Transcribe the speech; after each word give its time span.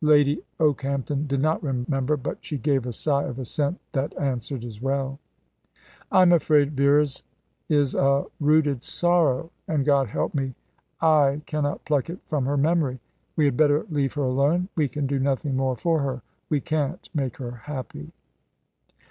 Lady 0.00 0.42
Okehampton 0.58 1.26
did 1.26 1.42
not 1.42 1.62
remember; 1.62 2.16
but 2.16 2.38
she 2.40 2.56
gave 2.56 2.86
a 2.86 2.92
sigh 2.94 3.24
of 3.24 3.38
assent 3.38 3.78
that 3.92 4.16
answered 4.18 4.64
as 4.64 4.80
well. 4.80 5.18
"I'm 6.10 6.32
afraid 6.32 6.72
Vera's 6.74 7.22
is 7.68 7.94
a 7.94 8.24
rooted 8.40 8.82
sorrow, 8.82 9.50
and, 9.68 9.84
God 9.84 10.06
help 10.08 10.32
me! 10.34 10.54
I 11.02 11.42
cannot 11.44 11.84
pluck 11.84 12.08
it 12.08 12.20
from 12.28 12.46
her 12.46 12.56
memory. 12.56 12.98
We 13.36 13.44
had 13.44 13.58
better 13.58 13.84
leave 13.90 14.14
her 14.14 14.22
alone. 14.24 14.70
We 14.74 14.88
can 14.88 15.06
do 15.06 15.18
nothing 15.18 15.54
more 15.54 15.76
for 15.76 16.00
her. 16.00 16.22
We 16.48 16.62
can't 16.62 17.06
make 17.12 17.36
her 17.36 17.50
happy." 17.50 18.12